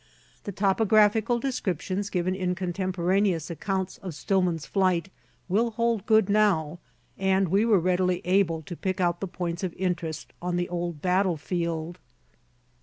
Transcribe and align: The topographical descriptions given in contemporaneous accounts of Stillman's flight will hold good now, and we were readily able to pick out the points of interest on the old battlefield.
The 0.45 0.51
topographical 0.51 1.37
descriptions 1.37 2.09
given 2.09 2.33
in 2.33 2.55
contemporaneous 2.55 3.51
accounts 3.51 3.99
of 3.99 4.15
Stillman's 4.15 4.65
flight 4.65 5.09
will 5.47 5.69
hold 5.69 6.07
good 6.07 6.27
now, 6.27 6.79
and 7.19 7.49
we 7.49 7.65
were 7.65 7.79
readily 7.79 8.19
able 8.25 8.63
to 8.63 8.75
pick 8.75 8.99
out 8.99 9.19
the 9.19 9.27
points 9.27 9.63
of 9.63 9.75
interest 9.75 10.33
on 10.41 10.55
the 10.55 10.67
old 10.69 11.03
battlefield. 11.03 11.99